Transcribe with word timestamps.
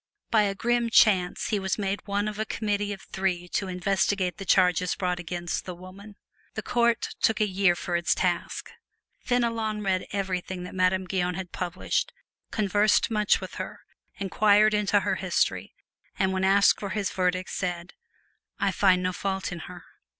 By 0.31 0.41
a 0.41 0.55
grim 0.55 0.89
chance 0.89 1.49
he 1.49 1.59
was 1.59 1.77
made 1.77 2.07
one 2.07 2.27
of 2.27 2.39
a 2.39 2.45
committee 2.45 2.91
of 2.91 3.01
three 3.03 3.47
to 3.49 3.67
investigate 3.67 4.37
the 4.37 4.45
charges 4.45 4.95
brought 4.95 5.19
against 5.19 5.65
the 5.65 5.75
woman. 5.75 6.15
The 6.55 6.63
court 6.63 7.09
took 7.21 7.39
a 7.39 7.47
year 7.47 7.75
for 7.75 7.95
its 7.95 8.15
task. 8.15 8.71
Fenelon 9.19 9.83
read 9.83 10.07
everything 10.11 10.63
that 10.63 10.73
Madame 10.73 11.05
Guyon 11.05 11.35
had 11.35 11.51
published, 11.51 12.13
conversed 12.49 13.11
much 13.11 13.39
with 13.39 13.53
her, 13.61 13.81
inquired 14.15 14.73
into 14.73 15.01
her 15.01 15.17
history 15.17 15.75
and 16.17 16.33
when 16.33 16.43
asked 16.43 16.79
for 16.79 16.89
his 16.89 17.11
verdict 17.11 17.51
said, 17.51 17.93
"I 18.59 18.71
find 18.71 19.03
no 19.03 19.13
fault 19.13 19.51
in 19.51 19.59
her." 19.67 19.83